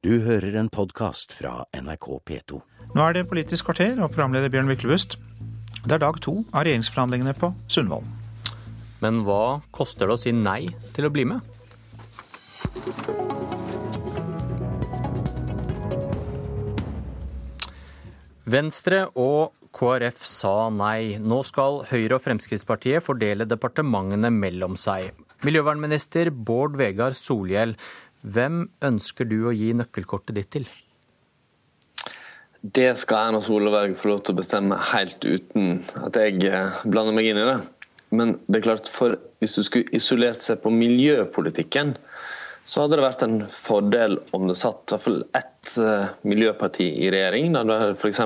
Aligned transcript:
Du 0.00 0.14
hører 0.24 0.54
en 0.56 0.70
podkast 0.72 1.34
fra 1.36 1.66
NRK 1.76 2.06
P2. 2.24 2.56
Nå 2.96 3.02
er 3.04 3.18
det 3.18 3.26
Politisk 3.28 3.66
kvarter 3.68 3.98
og 4.00 4.08
programleder 4.14 4.48
Bjørn 4.48 4.70
Myklebust. 4.70 5.18
Det 5.84 5.92
er 5.92 6.00
dag 6.00 6.16
to 6.24 6.38
av 6.54 6.64
regjeringsforhandlingene 6.64 7.34
på 7.36 7.50
Sundvolden. 7.68 8.08
Men 9.04 9.20
hva 9.26 9.60
koster 9.76 10.08
det 10.08 10.16
å 10.16 10.22
si 10.22 10.32
nei 10.32 10.72
til 10.96 11.04
å 11.04 11.12
bli 11.12 11.26
med? 11.28 11.44
Venstre 18.48 19.04
og 19.20 19.52
KrF 19.76 20.24
sa 20.24 20.70
nei. 20.72 21.18
Nå 21.20 21.44
skal 21.44 21.82
Høyre 21.92 22.16
og 22.16 22.24
Fremskrittspartiet 22.24 23.04
fordele 23.04 23.44
departementene 23.44 24.32
mellom 24.32 24.80
seg. 24.80 25.12
Miljøvernminister 25.44 26.28
Bård 26.32 26.74
Vegar 26.76 27.14
Solhjell, 27.16 27.76
hvem 28.22 28.62
ønsker 28.84 29.28
du 29.28 29.38
å 29.48 29.56
gi 29.56 29.72
nøkkelkortet 29.76 30.36
ditt 30.36 30.50
til? 30.58 30.68
Det 32.60 32.90
skal 33.00 33.30
Erna 33.30 33.40
Solberg 33.40 33.94
få 33.96 34.10
lov 34.10 34.24
til 34.24 34.34
å 34.34 34.40
bestemme 34.42 34.76
helt 34.90 35.24
uten 35.24 35.78
at 36.02 36.18
jeg 36.20 36.42
eh, 36.44 36.82
blander 36.84 37.16
meg 37.16 37.30
inn 37.30 37.40
i 37.40 37.46
det. 37.48 37.56
Men 38.12 38.34
det 38.50 38.60
er 38.60 38.66
klart, 38.66 38.90
for 38.92 39.16
hvis 39.40 39.56
du 39.56 39.64
skulle 39.64 39.96
isolert 39.96 40.44
seg 40.44 40.60
på 40.60 40.72
miljøpolitikken, 40.74 41.94
så 42.68 42.84
hadde 42.84 42.98
det 42.98 43.06
vært 43.06 43.24
en 43.24 43.38
fordel 43.50 44.18
om 44.36 44.44
det 44.50 44.58
satt 44.60 44.84
i 44.84 44.94
hvert 44.94 45.04
fall 45.06 45.20
ett 45.38 45.72
uh, 45.80 46.10
miljøparti 46.28 46.86
i 47.02 47.08
regjering. 47.10 47.54
Det 47.54 47.62
hadde 47.64 47.96
f.eks. 47.96 48.20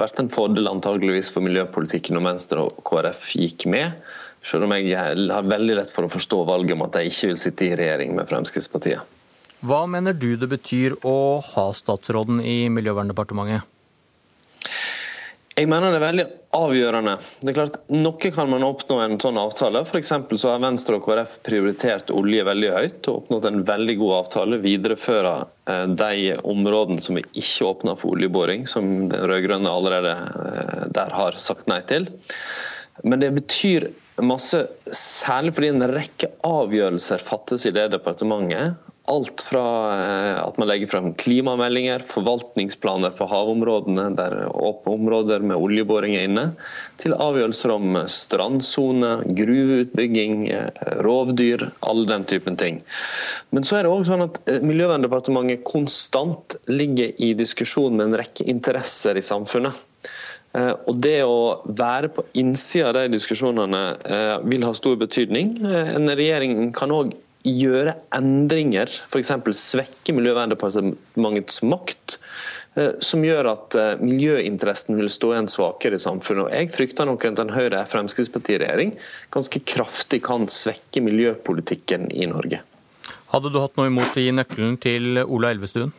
vært 0.00 0.22
en 0.22 0.30
fordel 0.32 0.70
antageligvis 0.70 1.32
for 1.34 1.44
miljøpolitikken 1.44 2.20
om 2.20 2.28
Venstre 2.30 2.64
og 2.68 2.80
KrF 2.86 3.26
gikk 3.36 3.66
med. 3.72 3.98
Selv 4.46 4.68
om 4.68 4.76
jeg 4.76 4.94
har 4.96 5.50
veldig 5.50 5.80
lett 5.82 5.92
for 5.92 6.06
å 6.06 6.12
forstå 6.12 6.44
valget 6.48 6.78
om 6.78 6.86
at 6.86 6.96
de 6.96 7.10
ikke 7.10 7.32
vil 7.32 7.40
sitte 7.42 7.66
i 7.66 7.74
regjering 7.76 8.14
med 8.16 8.30
Fremskrittspartiet. 8.30 9.19
Hva 9.60 9.82
mener 9.84 10.16
du 10.16 10.30
det 10.40 10.46
betyr 10.48 10.94
å 11.04 11.40
ha 11.44 11.66
statsråden 11.76 12.38
i 12.40 12.70
Miljøverndepartementet? 12.72 13.66
Jeg 15.60 15.68
mener 15.68 15.92
det 15.92 15.98
er 15.98 16.04
veldig 16.06 16.24
avgjørende. 16.56 17.14
Det 17.42 17.50
er 17.50 17.56
klart, 17.58 17.74
Noe 17.92 18.30
kan 18.32 18.48
man 18.48 18.64
oppnå 18.64 18.96
en 19.04 19.18
sånn 19.20 19.36
avtale. 19.36 19.82
For 19.84 20.00
så 20.00 20.54
har 20.54 20.62
Venstre 20.62 20.96
og 20.96 21.04
KrF 21.04 21.34
prioritert 21.44 22.12
olje 22.16 22.46
veldig 22.48 22.70
høyt 22.72 23.10
og 23.10 23.18
oppnådd 23.18 23.48
en 23.50 23.60
veldig 23.68 23.96
god 24.00 24.16
avtale. 24.22 24.62
Viderefører 24.64 25.44
eh, 25.68 25.84
de 25.92 26.32
områdene 26.40 27.04
som 27.04 27.20
vi 27.20 27.26
ikke 27.42 27.68
åpner 27.68 28.00
for 28.00 28.16
oljeboring, 28.16 28.64
som 28.64 29.10
den 29.12 29.28
rød-grønne 29.28 29.74
allerede 29.74 30.16
eh, 30.16 30.84
der 30.96 31.12
har 31.18 31.36
sagt 31.36 31.68
nei 31.68 31.82
til. 31.90 32.08
Men 33.04 33.20
det 33.20 33.34
betyr 33.36 33.90
masse, 34.24 34.64
særlig 34.96 35.52
fordi 35.58 35.74
en 35.74 35.90
rekke 35.92 36.32
avgjørelser 36.48 37.20
fattes 37.26 37.68
i 37.68 37.76
det 37.76 37.90
departementet. 37.92 38.80
Alt 39.10 39.42
fra 39.42 39.62
eh, 39.96 40.36
at 40.38 40.58
man 40.60 40.68
legger 40.70 40.90
frem 40.90 41.08
klimameldinger, 41.18 42.04
forvaltningsplaner 42.06 43.10
for 43.18 43.30
havområdene 43.32 44.04
der 44.14 44.36
åpne 44.54 44.92
områder 44.94 45.42
med 45.42 45.58
oljeboring 45.58 46.14
er 46.14 46.28
inne, 46.28 46.44
til 47.02 47.16
avgjørelser 47.16 47.72
om 47.74 47.96
strandsone, 48.10 49.12
gruveutbygging, 49.38 50.44
eh, 50.54 50.92
rovdyr, 51.02 51.66
all 51.90 52.04
den 52.06 52.26
typen 52.30 52.58
ting. 52.60 52.82
Men 53.50 53.66
så 53.66 53.80
er 53.80 53.86
det 53.86 53.94
også 53.94 54.12
sånn 54.12 54.26
at 54.28 54.38
eh, 54.46 54.60
Miljøverndepartementet 54.70 55.64
konstant 55.66 56.54
ligger 56.70 57.10
i 57.18 57.32
diskusjon 57.38 57.96
med 57.98 58.10
en 58.10 58.20
rekke 58.22 58.46
interesser 58.52 59.18
i 59.18 59.24
samfunnet. 59.26 59.86
Og 60.50 60.96
Det 60.98 61.20
å 61.22 61.60
være 61.78 62.08
på 62.10 62.24
innsida 62.40 62.88
av 62.90 62.96
de 62.96 63.12
diskusjonene 63.12 63.82
vil 64.50 64.64
ha 64.66 64.72
stor 64.74 64.96
betydning. 64.98 65.52
En 65.62 66.10
regjering 66.10 66.72
kan 66.74 66.90
òg 66.90 67.12
gjøre 67.46 67.94
endringer, 68.16 68.90
f.eks. 69.08 69.32
svekke 69.56 70.14
Miljøverndepartementets 70.16 71.62
makt, 71.64 72.18
eh, 72.76 72.92
som 73.04 73.24
gjør 73.24 73.48
at 73.52 73.76
eh, 73.78 74.02
miljøinteressen 74.02 74.98
vil 75.00 75.10
stå 75.12 75.32
igjen 75.34 75.50
svakere 75.52 75.96
i 75.96 76.02
samfunnet. 76.02 76.48
Og 76.48 76.54
Jeg 76.54 76.72
frykter 76.76 77.08
nok 77.08 77.24
at 77.28 77.40
en 77.40 77.54
Høyre-Fremskrittsparti-regjering 77.54 78.94
ganske 79.34 79.62
kraftig 79.64 80.22
kan 80.26 80.48
svekke 80.50 81.04
miljøpolitikken 81.06 82.10
i 82.12 82.28
Norge. 82.30 82.62
Hadde 83.30 83.52
du 83.52 83.60
hatt 83.62 83.76
noe 83.78 83.90
imot 83.90 84.16
å 84.18 84.22
gi 84.22 84.32
nøkkelen 84.34 84.78
til 84.82 85.22
Ola 85.24 85.54
Elvestuen? 85.54 85.94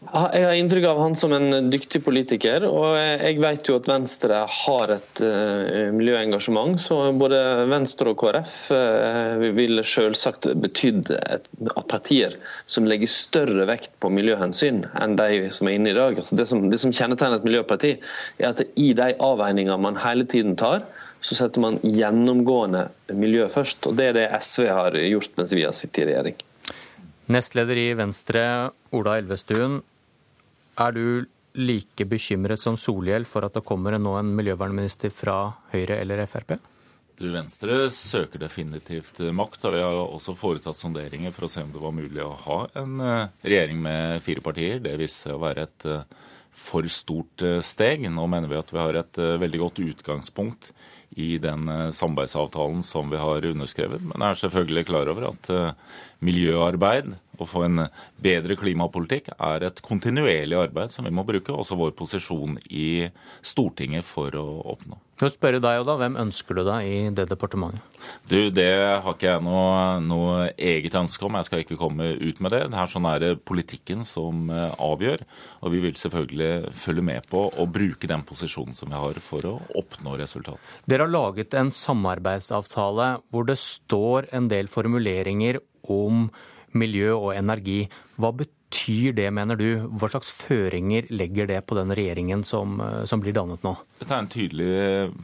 Jeg 0.00 0.44
har 0.46 0.54
inntrykk 0.56 0.86
av 0.88 0.98
han 1.02 1.14
som 1.18 1.34
en 1.36 1.68
dyktig 1.68 2.00
politiker, 2.06 2.64
og 2.64 2.94
jeg 2.96 3.36
vet 3.42 3.68
jo 3.68 3.74
at 3.76 3.88
Venstre 3.90 4.38
har 4.48 4.92
et 4.94 5.20
uh, 5.20 5.90
miljøengasjement. 5.92 6.80
Så 6.80 6.96
både 7.20 7.36
Venstre 7.68 8.14
og 8.14 8.16
KrF 8.22 8.56
ville 8.72 9.50
vil 9.60 9.82
selvsagt 9.84 10.48
betydd 10.62 11.12
at 11.20 11.46
partier 11.90 12.38
som 12.70 12.88
legger 12.88 13.12
større 13.12 13.66
vekt 13.68 13.92
på 14.00 14.08
miljøhensyn 14.12 14.86
enn 15.02 15.18
de 15.20 15.50
som 15.52 15.68
er 15.68 15.76
inne 15.76 15.92
i 15.92 15.98
dag. 15.98 16.16
Altså 16.16 16.38
det, 16.38 16.48
som, 16.48 16.64
det 16.72 16.80
som 16.80 16.94
kjennetegner 16.96 17.36
et 17.36 17.46
miljøparti, 17.46 17.92
er 18.40 18.50
at 18.54 18.64
i 18.80 18.90
de 18.96 19.12
avveiningene 19.20 19.78
man 19.84 20.00
hele 20.00 20.24
tiden 20.24 20.56
tar, 20.60 20.84
så 21.20 21.36
setter 21.36 21.60
man 21.60 21.76
gjennomgående 21.84 22.86
miljø 23.12 23.46
først. 23.52 23.86
og 23.86 24.00
Det 24.00 24.10
er 24.10 24.16
det 24.16 24.28
SV 24.40 24.70
har 24.72 24.96
gjort 24.96 25.36
mens 25.36 25.54
vi 25.56 25.66
har 25.66 25.76
sittet 25.76 26.06
i 26.06 26.10
regjering. 26.10 26.40
Nestleder 27.30 27.78
i 27.78 27.90
Venstre, 27.94 28.42
Ola 28.96 29.18
Elvestuen. 29.20 29.78
Er 30.78 30.94
du 30.94 31.04
like 31.58 32.06
bekymret 32.06 32.60
som 32.62 32.76
Solhjell 32.78 33.26
for 33.26 33.46
at 33.46 33.56
det 33.56 33.66
kommer 33.66 33.96
nå 33.98 34.14
en 34.18 34.34
miljøvernminister 34.36 35.10
fra 35.14 35.38
Høyre 35.72 35.98
eller 36.02 36.22
Frp? 36.30 36.58
Du, 37.20 37.26
Venstre 37.34 37.82
søker 37.92 38.40
definitivt 38.40 39.18
makt, 39.36 39.66
og 39.68 39.74
vi 39.74 39.82
har 39.84 39.98
også 40.00 40.32
foretatt 40.38 40.78
sonderinger 40.78 41.34
for 41.36 41.44
å 41.44 41.50
se 41.52 41.60
om 41.66 41.74
det 41.74 41.82
var 41.82 41.92
mulig 41.92 42.22
å 42.24 42.32
ha 42.46 42.60
en 42.80 42.94
eh, 43.04 43.26
regjering 43.44 43.82
med 43.84 44.22
fire 44.24 44.44
partier. 44.44 44.80
Det 44.80 44.94
viste 44.96 45.26
seg 45.26 45.36
å 45.36 45.42
være 45.42 45.66
et 45.66 45.86
eh, 45.90 46.30
for 46.62 46.88
stort 46.88 47.44
eh, 47.44 47.58
steg. 47.66 48.06
Nå 48.08 48.24
mener 48.24 48.48
vi 48.48 48.56
at 48.56 48.72
vi 48.72 48.80
har 48.80 48.96
et 49.02 49.20
veldig 49.42 49.60
godt 49.66 49.82
utgangspunkt 49.84 50.72
i 51.20 51.34
den 51.42 51.68
samarbeidsavtalen 51.92 52.80
som 52.86 53.12
vi 53.12 53.20
har 53.20 53.44
underskrevet. 53.50 54.00
Men 54.06 54.24
jeg 54.24 54.30
er 54.30 54.42
selvfølgelig 54.46 54.86
klar 54.88 55.10
over 55.12 55.28
at 55.34 55.50
miljøarbeid 56.24 57.10
å 57.40 57.48
få 57.48 57.64
en 57.66 57.84
bedre 58.22 58.56
klimapolitikk 58.60 59.32
er 59.36 59.68
et 59.68 59.82
kontinuerlig 59.84 60.58
arbeid 60.60 60.94
som 60.94 61.08
vi 61.08 61.14
må 61.14 61.24
bruke 61.28 61.54
også 61.54 61.78
vår 61.80 61.94
posisjon 61.98 62.58
i 62.68 63.08
Stortinget 63.42 64.06
for 64.06 64.34
å 64.38 64.46
oppnå. 64.74 65.00
Jeg 65.20 65.34
spørre 65.34 65.60
deg, 65.60 65.82
da, 65.84 65.96
Hvem 66.00 66.16
ønsker 66.16 66.56
du 66.56 66.62
deg 66.64 66.86
i 66.88 67.00
det 67.12 67.26
departementet? 67.28 67.84
Du, 68.30 68.48
Det 68.54 68.70
har 69.04 69.12
ikke 69.12 69.34
jeg 69.34 69.44
noe, 69.44 70.00
noe, 70.00 70.46
eget 70.56 70.96
ønske 70.96 71.26
om. 71.26 71.36
Jeg 71.36 71.48
skal 71.48 71.64
ikke 71.64 71.78
komme 71.80 72.14
ut 72.16 72.40
med 72.40 72.54
det. 72.54 72.62
Her 72.72 72.88
sånn 72.88 73.08
er 73.10 73.20
det 73.20 73.32
politikken 73.44 74.06
som 74.08 74.48
eh, 74.48 74.72
avgjør. 74.80 75.24
Og 75.60 75.74
vi 75.74 75.82
vil 75.84 75.98
selvfølgelig 76.00 76.72
følge 76.72 77.04
med 77.04 77.28
på 77.28 77.46
å 77.52 77.68
bruke 77.68 78.08
den 78.08 78.24
posisjonen 78.24 78.76
som 78.78 78.92
vi 78.92 79.00
har 79.00 79.20
for 79.24 79.48
å 79.50 79.56
oppnå 79.76 80.16
resultat. 80.20 80.60
Dere 80.88 81.04
har 81.04 81.12
laget 81.12 81.56
en 81.58 81.72
samarbeidsavtale 81.74 83.12
hvor 83.28 83.48
det 83.50 83.58
står 83.60 84.30
en 84.36 84.48
del 84.48 84.72
formuleringer 84.72 85.60
om 85.92 86.30
miljø 86.78 87.14
og 87.16 87.30
energi. 87.34 87.84
Hva 88.20 88.32
betyr 88.36 89.14
det, 89.16 89.28
mener 89.34 89.58
du? 89.58 89.68
Hva 89.98 90.10
slags 90.12 90.32
føringer 90.34 91.08
legger 91.10 91.48
det 91.50 91.60
på 91.66 91.78
den 91.78 91.94
regjeringen 91.96 92.44
som, 92.46 92.80
eh, 92.80 93.04
som 93.10 93.22
blir 93.22 93.36
dannet 93.36 93.62
nå? 93.66 93.76
Dette 94.00 94.14
er 94.14 94.24
en 94.24 94.34
tydelig 94.34 94.74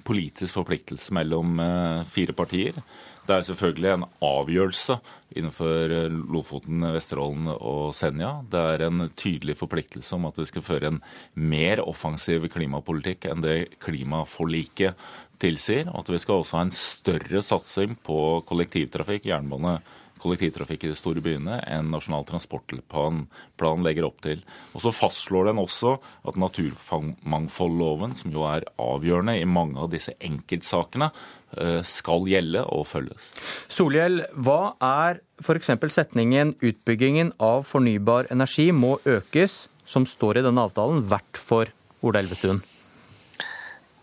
politisk 0.04 0.60
forpliktelse 0.60 1.14
mellom 1.14 1.60
eh, 1.60 2.04
fire 2.04 2.36
partier. 2.36 2.80
Det 3.26 3.34
er 3.34 3.46
selvfølgelig 3.48 3.90
en 3.90 4.04
avgjørelse 4.22 4.96
innenfor 5.36 5.92
eh, 5.94 6.16
Lofoten, 6.32 6.84
Vesterålen 6.94 7.50
og 7.56 7.90
Senja. 7.96 8.36
Det 8.50 8.62
er 8.74 8.86
en 8.86 9.08
tydelig 9.18 9.56
forpliktelse 9.58 10.14
om 10.14 10.28
at 10.28 10.38
vi 10.38 10.46
skal 10.46 10.66
føre 10.66 10.92
en 10.92 11.00
mer 11.34 11.82
offensiv 11.82 12.46
klimapolitikk 12.52 13.26
enn 13.30 13.42
det 13.42 13.58
klimaforliket 13.82 14.94
tilsier. 15.42 15.90
Og 15.90 16.04
At 16.04 16.14
vi 16.14 16.22
skal 16.22 16.42
også 16.42 16.60
ha 16.60 16.66
en 16.68 16.74
større 16.74 17.42
satsing 17.42 17.96
på 18.06 18.18
kollektivtrafikk, 18.46 19.26
jernbane, 19.32 19.80
kollektivtrafikk 20.26 20.84
i 20.84 20.90
de 20.90 20.98
store 20.98 21.22
byene 21.24 21.60
enn 21.70 21.92
Nasjonal 21.94 22.26
transportplan 22.28 23.84
legger 23.86 24.08
opp 24.08 24.20
til. 24.26 24.42
Og 24.74 24.82
Så 24.82 24.92
fastslår 24.94 25.50
den 25.50 25.62
også 25.62 25.96
at 26.26 26.36
naturmangfoldloven, 26.36 28.16
som 28.18 28.34
jo 28.34 28.44
er 28.50 28.66
avgjørende 28.82 29.38
i 29.40 29.46
mange 29.46 29.78
av 29.78 29.90
disse 29.94 30.12
enkeltsakene, 30.20 31.10
eh, 31.56 31.82
skal 31.82 32.26
gjelde 32.26 32.66
og 32.66 32.86
følges. 32.86 33.32
Solhjell, 33.68 34.26
hva 34.34 34.74
er 34.80 35.20
f.eks. 35.40 35.70
setningen 35.94 36.56
'utbyggingen 36.60 37.32
av 37.38 37.64
fornybar 37.64 38.26
energi 38.30 38.72
må 38.72 38.98
økes', 39.04 39.68
som 39.86 40.04
står 40.04 40.38
i 40.38 40.42
denne 40.42 40.58
avtalen, 40.66 41.04
verdt 41.08 41.36
for 41.36 41.70
Ola 42.02 42.20
Elvestuen? 42.20 42.58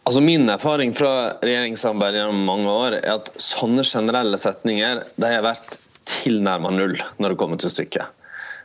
Altså 0.04 0.20
Min 0.20 0.50
erfaring 0.52 0.92
fra 0.96 1.40
regjeringssamarbeid 1.40 2.18
gjennom 2.18 2.42
mange 2.48 2.72
år 2.72 2.98
er 2.98 3.14
at 3.14 3.30
sånne 3.40 3.86
generelle 3.88 4.40
setninger 4.42 5.00
de 5.16 5.30
har 5.32 5.46
vært 5.46 5.78
tilnærmet 6.10 6.78
null 6.78 7.00
når 7.20 7.34
det 7.34 7.40
kommer 7.40 7.62
til 7.62 7.74
stykket. 7.74 8.12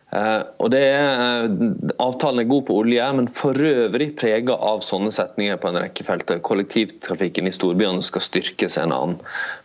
Uh, 0.08 0.40
og 0.64 0.72
er, 0.72 1.50
uh, 1.52 1.90
Avtalen 2.00 2.40
er 2.40 2.48
god 2.48 2.62
på 2.64 2.78
olje, 2.80 3.04
men 3.12 3.26
for 3.28 3.52
øvrig 3.60 4.14
prega 4.16 4.54
av 4.56 4.80
sånne 4.80 5.12
setninger 5.12 5.58
på 5.60 5.68
en 5.68 5.80
rekke 5.82 6.06
felter. 6.06 6.40
Kollektivtrafikken 6.40 7.50
i 7.50 7.52
storbyene 7.52 8.00
skal 8.04 8.24
styrkes 8.24 8.78
en 8.80 8.94
annen. 8.96 9.18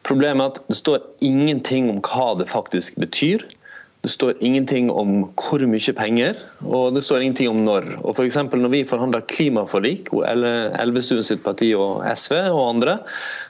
Problemet 0.04 0.44
er 0.44 0.52
at 0.52 0.74
det 0.74 0.80
står 0.82 1.06
ingenting 1.24 1.88
om 1.94 2.04
hva 2.04 2.34
det 2.42 2.50
faktisk 2.52 3.00
betyr. 3.00 3.46
Det 4.04 4.10
står 4.12 4.42
ingenting 4.44 4.90
om 4.92 5.30
hvor 5.40 5.62
mye 5.64 5.94
penger, 5.96 6.36
og 6.68 6.98
det 6.98 7.06
står 7.08 7.24
ingenting 7.24 7.48
om 7.54 7.62
når. 7.64 7.86
Og 8.04 8.18
for 8.18 8.58
når 8.60 8.72
vi 8.74 8.82
forhandla 8.84 9.22
klimaforlik, 9.32 10.12
Elvestuen 10.28 11.24
sitt 11.24 11.40
parti 11.46 11.70
og 11.72 12.04
SV 12.12 12.36
og 12.50 12.66
andre, 12.66 12.98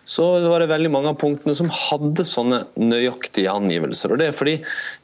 så 0.05 0.27
var 0.45 0.61
det 0.61 0.69
veldig 0.69 0.91
mange 0.93 1.09
av 1.09 1.17
punktene 1.17 1.57
som 1.57 1.73
hadde 1.73 2.27
sånne 2.29 2.59
nøyaktige 2.77 3.49
angivelser. 3.49 4.13
Og 4.13 4.21
Det 4.21 4.27
er 4.29 4.37
fordi 4.37 4.55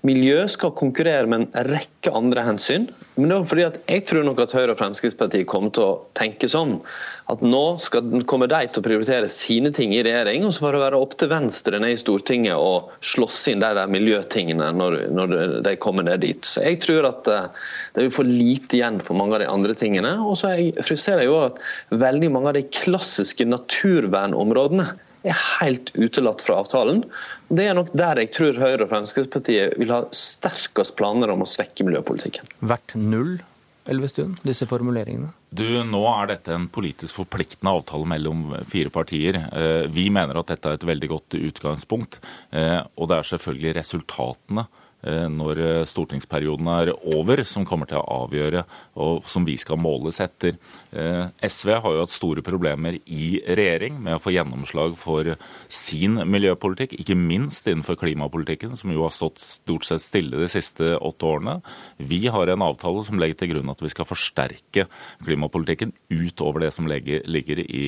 miljø 0.06 0.46
skal 0.54 0.78
konkurrere 0.78 1.26
med 1.26 1.48
en 1.48 1.70
rekke 1.74 2.14
andre 2.14 2.46
hensyn. 2.46 2.86
Men 3.18 3.34
det 3.34 3.40
er 3.40 3.50
fordi 3.50 3.68
at 3.72 3.82
jeg 3.90 4.06
tror 4.06 4.30
nok 4.30 4.44
at 4.46 4.54
Høyre 4.54 4.76
og 4.76 4.84
Fremskrittspartiet 4.84 5.50
kommer 5.50 5.74
til 5.74 5.88
å 5.88 5.98
tenke 6.14 6.46
sånn 6.46 6.78
at 7.30 7.42
nå 7.46 7.64
skal, 7.84 8.24
kommer 8.30 8.50
de 8.50 8.60
til 8.66 8.82
å 8.82 8.86
prioritere 8.86 9.30
sine 9.30 9.70
ting 9.76 9.92
i 9.94 10.02
regjering, 10.06 10.48
og 10.48 10.54
så 10.56 10.64
får 10.64 10.76
det 10.76 10.82
være 10.82 11.02
opp 11.04 11.14
til 11.20 11.30
Venstre 11.30 11.82
ned 11.82 11.94
i 11.94 12.00
Stortinget 12.02 12.58
å 12.58 12.90
slåss 13.06 13.44
inn 13.52 13.62
de 13.62 13.70
der 13.78 13.92
miljøtingene 13.92 14.72
når, 14.74 14.98
når, 15.14 15.36
de 15.66 15.76
kommer 15.82 16.08
ned 16.08 16.24
dit. 16.26 16.42
Så 16.46 16.64
Jeg 16.66 16.80
tror 16.86 17.10
at 17.12 17.30
uh, 17.30 17.68
de 17.94 18.08
vil 18.08 18.16
få 18.16 18.26
lite 18.26 18.80
igjen 18.80 18.98
for 19.06 19.20
mange 19.20 19.38
av 19.38 19.44
de 19.44 19.52
andre 19.52 19.76
tingene. 19.78 20.16
Og 20.26 20.40
så 20.40 20.56
ser 20.96 21.22
jeg 21.22 21.30
jo 21.30 21.38
at 21.44 21.62
veldig 21.94 22.32
mange 22.34 22.50
av 22.50 22.58
de 22.58 22.66
klassiske 22.74 23.46
naturvernområdene 23.46 24.88
er 25.28 25.38
helt 25.60 25.92
utelatt 26.00 26.42
fra 26.46 26.62
avtalen. 26.64 27.04
Det 27.54 27.68
er 27.68 27.78
nok 27.78 27.92
der 27.98 28.24
jeg 28.24 28.34
tror 28.40 28.58
Høyre 28.58 28.88
og 28.88 28.92
Fremskrittspartiet 28.94 29.78
vil 29.78 29.94
ha 29.94 30.02
sterkest 30.16 30.98
planer 30.98 31.30
om 31.34 31.46
å 31.46 31.50
svekke 31.50 31.86
miljøpolitikken. 31.86 32.50
Hvert 32.66 32.98
null 32.98 33.38
Elvestuen, 33.90 34.36
disse 34.46 34.68
formuleringene? 34.70 35.32
Du, 35.50 35.66
Nå 35.86 36.04
er 36.12 36.34
dette 36.36 36.54
en 36.56 36.68
politisk 36.72 37.22
forpliktende 37.24 37.74
avtale 37.74 38.10
mellom 38.10 38.44
fire 38.70 38.94
partier. 38.94 39.42
Eh, 39.50 39.88
vi 39.92 40.10
mener 40.14 40.40
at 40.40 40.54
dette 40.54 40.70
er 40.70 40.78
et 40.78 40.90
veldig 40.92 41.10
godt 41.16 41.40
utgangspunkt. 41.40 42.22
Eh, 42.54 42.78
og 42.96 43.10
det 43.10 43.18
er 43.18 43.34
selvfølgelig 43.34 43.80
resultatene 43.82 44.68
Eh, 45.00 45.28
når 45.32 45.86
stortingsperioden 45.88 46.68
er 46.74 46.90
over, 47.16 47.40
som 47.48 47.64
kommer 47.68 47.88
til 47.88 48.02
å 48.02 48.26
avgjøre, 48.26 48.66
og 49.00 49.24
som 49.32 49.46
vi 49.48 49.56
skal 49.60 49.80
måles 49.80 50.20
etter. 50.20 50.58
Eh, 50.92 51.28
SV 51.46 51.72
har 51.84 51.94
jo 51.94 52.02
hatt 52.02 52.14
store 52.14 52.44
problemer 52.46 52.98
i 53.06 53.38
regjering 53.46 54.00
med 54.02 54.18
å 54.18 54.22
få 54.24 54.34
gjennomslag 54.34 54.96
for 54.98 55.36
sin 55.70 56.18
miljøpolitikk, 56.26 56.98
ikke 57.00 57.18
minst 57.20 57.70
innenfor 57.70 58.00
klimapolitikken, 58.02 58.74
som 58.80 58.92
jo 58.94 59.06
har 59.06 59.14
stått 59.14 59.40
stort 59.44 59.86
sett 59.88 60.04
stille 60.04 60.42
de 60.42 60.50
siste 60.50 60.96
åtte 60.98 61.30
årene. 61.30 61.60
Vi 62.02 62.24
har 62.28 62.50
en 62.50 62.66
avtale 62.66 63.06
som 63.06 63.22
legger 63.22 63.40
til 63.40 63.54
grunn 63.54 63.70
at 63.72 63.86
vi 63.86 63.94
skal 63.94 64.10
forsterke 64.10 64.88
klimapolitikken 65.24 65.94
utover 66.10 66.66
det 66.66 66.74
som 66.74 66.90
ligger 66.90 67.64
i, 67.64 67.86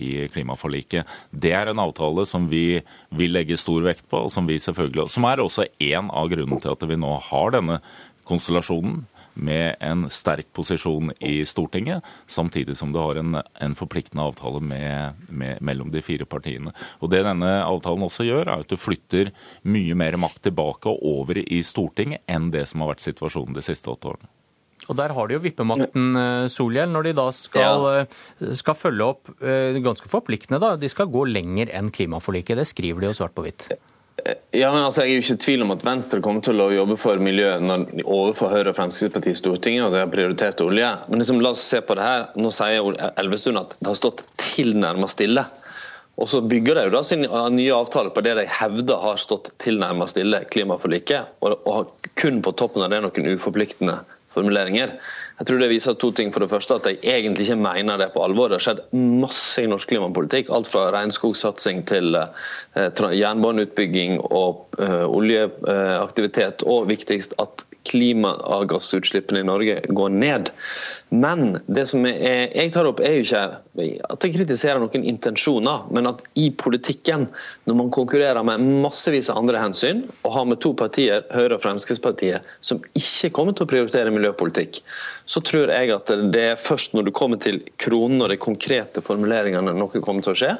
i 0.00 0.10
klimaforliket. 0.32 1.06
Det 1.30 1.52
er 1.52 1.70
en 1.70 1.84
avtale 1.84 2.24
som 2.28 2.48
vi 2.48 2.80
vil 3.14 3.36
legge 3.36 3.60
stor 3.60 3.84
vekt 3.84 4.08
på, 4.08 4.24
og 4.24 4.32
som 4.32 4.48
vi 4.48 4.56
selvfølgelig, 4.62 5.10
som 5.12 5.28
er 5.28 5.44
også 5.44 5.68
en 5.68 6.08
av 6.08 6.32
grunnene 6.32 6.38
grunnen 6.38 6.62
til 6.62 6.74
at 6.74 6.88
vi 6.88 6.98
nå 6.98 7.14
har 7.30 7.54
denne 7.54 7.80
konstellasjonen 8.28 9.06
med 9.38 9.76
en 9.84 10.06
sterk 10.12 10.50
posisjon 10.56 11.12
i 11.24 11.40
Stortinget, 11.48 12.06
samtidig 12.26 12.76
som 12.78 12.92
du 12.92 13.00
har 13.00 13.20
en, 13.20 13.40
en 13.40 13.76
forpliktende 13.78 14.26
avtale 14.28 14.62
med, 14.64 15.20
med, 15.30 15.62
mellom 15.64 15.92
de 15.94 16.02
fire 16.04 16.26
partiene. 16.28 16.74
Og 17.00 17.12
Det 17.12 17.24
denne 17.26 17.52
avtalen 17.64 18.06
også 18.06 18.26
gjør, 18.28 18.46
er 18.46 18.64
at 18.64 18.70
du 18.70 18.78
flytter 18.80 19.32
mye 19.68 19.96
mer 19.98 20.18
makt 20.20 20.42
tilbake 20.48 20.90
og 20.90 21.04
over 21.22 21.40
i 21.42 21.62
Stortinget 21.66 22.24
enn 22.28 22.50
det 22.54 22.66
som 22.70 22.84
har 22.84 22.94
vært 22.94 23.06
situasjonen 23.06 23.56
de 23.56 23.64
siste 23.64 23.90
åtte 23.92 24.12
årene. 24.14 24.30
Og 24.88 24.96
Der 24.96 25.12
har 25.12 25.28
de 25.28 25.36
jo 25.36 25.42
vippemakten, 25.44 26.16
eh, 26.16 26.48
Solhjell, 26.48 26.88
når 26.88 27.08
de 27.08 27.12
da 27.18 27.28
skal, 27.32 27.84
ja. 27.84 28.06
Eh, 28.40 28.54
skal 28.56 28.74
følge 28.74 29.04
opp 29.04 29.28
eh, 29.42 29.76
ganske 29.84 30.08
forpliktende. 30.08 30.60
da. 30.60 30.76
De 30.76 30.88
skal 30.88 31.10
gå 31.12 31.26
lenger 31.28 31.68
enn 31.74 31.90
klimaforliket. 31.90 32.56
Det 32.56 32.66
skriver 32.66 33.00
de 33.00 33.10
jo 33.10 33.18
svart 33.20 33.34
på 33.34 33.44
hvitt. 33.44 33.68
Ja, 34.50 34.72
men 34.72 34.82
altså, 34.82 35.04
Jeg 35.04 35.10
er 35.10 35.20
jo 35.20 35.24
ikke 35.24 35.36
i 35.36 35.42
tvil 35.44 35.62
om 35.64 35.72
at 35.74 35.84
Venstre 35.86 36.20
kommer 36.24 36.42
til 36.44 36.60
å 36.60 36.70
jobbe 36.74 36.96
for 37.00 37.20
miljøet 37.22 37.62
overfor 38.02 38.50
Høyre 38.52 38.72
og 38.72 38.78
Fremskrittspartiet 38.78 39.36
i 39.36 39.38
Stortinget, 39.38 39.84
og 39.86 39.94
de 39.94 40.02
har 40.02 40.10
prioritert 40.12 40.62
olje. 40.64 40.88
Men 41.08 41.22
liksom, 41.22 41.40
la 41.44 41.52
oss 41.54 41.62
se 41.62 41.80
på 41.84 41.96
det 41.98 42.06
her. 42.06 42.26
Nå 42.40 42.50
sier 42.54 42.98
Elvestuen 43.20 43.60
at 43.60 43.76
det 43.78 43.90
har 43.90 43.98
stått 43.98 44.24
tilnærmet 44.40 45.14
stille. 45.14 45.46
Og 46.18 46.26
så 46.26 46.40
bygger 46.42 46.74
de 46.74 46.88
jo 46.88 46.94
da 46.96 47.04
sin 47.06 47.22
nye 47.54 47.74
avtale 47.76 48.10
på 48.10 48.24
det 48.26 48.34
de 48.40 48.46
hevder 48.50 49.04
har 49.04 49.20
stått 49.22 49.52
tilnærmet 49.62 50.10
stille, 50.10 50.42
klimaforliket, 50.50 51.36
og, 51.46 51.60
og 51.62 52.10
kun 52.18 52.42
på 52.42 52.54
toppen 52.58 52.82
av 52.82 52.90
det 52.90 53.04
noen 53.04 53.36
uforpliktende 53.36 54.00
formuleringer. 54.34 54.96
Jeg 55.38 55.46
tror 55.46 55.60
det 55.62 55.70
viser 55.70 55.94
to 55.94 56.10
ting. 56.14 56.32
For 56.34 56.42
det 56.42 56.50
første 56.50 56.78
at 56.80 56.88
jeg 56.90 56.98
egentlig 57.04 57.46
ikke 57.46 57.60
mener 57.62 58.00
det 58.00 58.10
på 58.14 58.24
alvor. 58.24 58.50
Det 58.50 58.58
har 58.58 58.66
skjedd 58.66 58.82
masse 59.22 59.62
i 59.62 59.70
norsk 59.70 59.92
klimapolitikk. 59.92 60.50
Alt 60.54 60.70
fra 60.70 60.88
regnskogsatsing 60.94 61.84
til 61.90 62.18
uh, 62.18 63.06
jernbaneutbygging 63.14 64.18
og 64.26 64.66
uh, 64.82 65.06
oljeaktivitet. 65.06 66.66
Og 66.66 66.90
viktigst 66.90 67.38
at 67.42 67.64
klimagassutslippene 67.88 69.44
i 69.44 69.48
Norge 69.48 69.80
går 69.94 70.14
ned. 70.16 70.50
Men 71.08 71.56
det 71.72 71.86
som 71.88 72.04
jeg, 72.04 72.50
jeg 72.52 72.72
tar 72.74 72.86
opp, 72.88 72.98
er 73.00 73.14
jo 73.16 73.24
ikke 73.24 73.42
at 74.12 74.24
jeg 74.26 74.34
kritiserer 74.34 74.82
noen 74.82 75.06
intensjoner, 75.08 75.86
men 75.94 76.10
at 76.10 76.20
i 76.36 76.50
politikken, 76.52 77.24
når 77.64 77.78
man 77.78 77.92
konkurrerer 77.94 78.44
med 78.44 78.64
massevis 78.84 79.30
av 79.32 79.40
andre 79.40 79.62
hensyn, 79.62 80.02
og 80.20 80.34
har 80.34 80.48
med 80.50 80.60
to 80.64 80.74
partier, 80.76 81.24
Høyre 81.32 81.56
og 81.56 81.64
Fremskrittspartiet, 81.64 82.44
som 82.60 82.82
ikke 82.92 83.32
kommer 83.38 83.56
til 83.56 83.64
å 83.64 83.70
prioritere 83.72 84.12
miljøpolitikk, 84.12 84.82
så 85.24 85.40
tror 85.44 85.72
jeg 85.72 85.94
at 85.96 86.12
det 86.34 86.44
er 86.52 86.60
først 86.60 86.96
når 86.96 87.08
du 87.08 87.14
kommer 87.16 87.40
til 87.40 87.62
kronen 87.80 88.20
og 88.24 88.32
de 88.32 88.40
konkrete 88.40 89.04
formuleringene 89.04 89.76
noe 89.76 90.04
kommer 90.04 90.24
til 90.24 90.36
å 90.36 90.40
skje. 90.44 90.54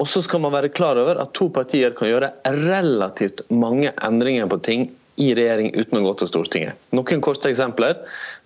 Og 0.00 0.08
så 0.08 0.22
skal 0.24 0.40
man 0.44 0.54
være 0.54 0.72
klar 0.72 1.00
over 1.00 1.20
at 1.20 1.32
to 1.36 1.50
partier 1.52 1.92
kan 1.96 2.08
gjøre 2.08 2.32
relativt 2.68 3.44
mange 3.52 3.92
endringer 4.00 4.48
på 4.48 4.60
ting 4.64 4.88
i 5.20 5.32
regjering 5.36 5.74
uten 5.76 5.98
å 5.98 6.04
gå 6.06 6.14
til 6.20 6.30
Stortinget. 6.30 6.88
Noen 6.96 7.20
korte 7.24 7.50
eksempler. 7.50 7.98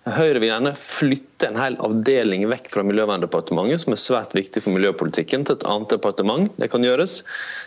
Høyre 0.05 0.37
vil 0.37 0.51
gjerne 0.51 0.71
flytte 0.77 1.47
en 1.47 1.55
hel 1.57 1.75
avdeling 1.81 2.43
vekk 2.51 2.67
fra 2.69 2.83
Miljøverndepartementet, 2.85 3.81
som 3.81 3.95
er 3.95 3.97
svært 3.97 4.35
viktig 4.37 4.61
for 4.61 4.75
miljøpolitikken, 4.75 5.47
til 5.47 5.57
et 5.57 5.65
annet 5.65 5.95
departement. 5.95 6.51
Det 6.61 6.67
kan 6.69 6.85
gjøres. 6.85 7.23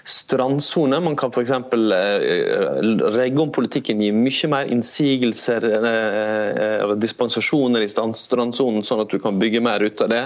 Strandsone. 0.07 1.01
Man 1.03 1.17
kan 1.19 1.35
f.eks. 1.35 1.51
Eh, 1.51 2.77
regge 3.17 3.43
om 3.43 3.51
politikken, 3.55 4.05
gi 4.05 4.13
mye 4.15 4.51
mer 4.53 4.71
innsigelser 4.71 5.67
eh, 5.67 6.61
eller 6.85 7.01
dispensasjoner 7.03 7.83
i 7.83 7.91
strandsonen, 7.91 8.87
sånn 8.87 9.03
at 9.03 9.11
du 9.11 9.19
kan 9.25 9.43
bygge 9.43 9.65
mer 9.67 9.83
ut 9.83 10.07
av 10.07 10.15
det. 10.15 10.23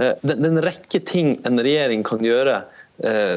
Eh, 0.00 0.16
det 0.24 0.38
er 0.38 0.48
en 0.48 0.64
rekke 0.64 1.02
ting 1.04 1.36
en 1.44 1.60
regjering 1.60 2.06
kan 2.06 2.24
gjøre 2.24 2.62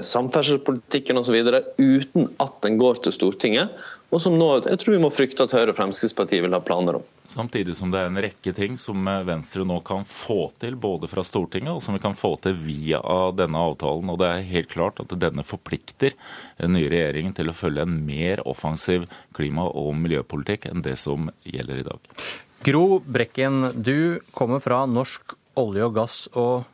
samferdselspolitikken 0.06 1.18
osv. 1.18 1.33
uten 1.81 2.27
at 2.44 2.59
den 2.62 2.75
går 2.77 3.00
til 3.01 3.15
Stortinget 3.15 3.74
og 4.07 4.21
som 4.24 4.38
nå, 4.39 4.48
jeg 4.63 4.80
tror 4.80 4.95
vi 4.95 5.01
må 5.04 5.09
frykte 5.12 5.44
at 5.44 5.54
Høyre 5.56 5.74
og 5.74 5.77
Fremskrittspartiet 5.77 6.44
vil 6.45 6.56
ha 6.56 6.62
planer 6.63 7.00
om. 7.00 7.06
Samtidig 7.27 7.75
som 7.75 7.92
det 7.92 8.00
er 8.00 8.07
en 8.07 8.21
rekke 8.24 8.54
ting 8.56 8.77
som 8.80 9.04
Venstre 9.27 9.66
nå 9.68 9.81
kan 9.87 10.06
få 10.07 10.47
til, 10.61 10.78
både 10.80 11.09
fra 11.11 11.26
Stortinget 11.28 11.73
og 11.73 11.81
som 11.83 11.97
vi 11.97 12.04
kan 12.04 12.16
få 12.16 12.37
til 12.44 12.56
via 12.56 13.02
denne 13.35 13.66
avtalen. 13.68 14.14
Og 14.14 14.21
det 14.21 14.30
er 14.30 14.47
helt 14.47 14.71
klart 14.71 15.02
at 15.04 15.18
denne 15.19 15.44
forplikter 15.44 16.16
den 16.61 16.78
nye 16.78 16.87
regjeringen 16.94 17.35
til 17.35 17.52
å 17.52 17.57
følge 17.57 17.83
en 17.83 17.99
mer 18.07 18.45
offensiv 18.47 19.09
klima- 19.35 19.68
og 19.68 19.92
miljøpolitikk 19.99 20.69
enn 20.71 20.85
det 20.87 20.95
som 21.04 21.28
gjelder 21.44 21.83
i 21.83 21.87
dag. 21.90 22.16
Gro 22.64 23.02
Brekken, 23.04 23.73
du 23.76 24.23
kommer 24.31 24.64
fra 24.64 24.85
Norsk 24.87 25.35
olje 25.59 25.83
og 25.83 25.95
gass. 25.99 26.23
og 26.31 26.66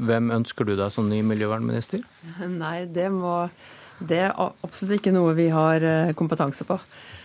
hvem 0.00 0.30
ønsker 0.32 0.64
du 0.64 0.76
deg 0.78 0.92
som 0.94 1.08
ny 1.10 1.18
miljøvernminister? 1.26 2.04
Nei, 2.46 2.86
det 2.88 3.10
må 3.12 3.50
det 4.00 4.20
er 4.26 4.32
absolutt 4.36 5.00
ikke 5.00 5.12
noe 5.14 5.34
vi 5.36 5.48
har 5.52 5.82
eh, 5.84 6.12
kompetanse 6.16 6.64
på. 6.68 6.78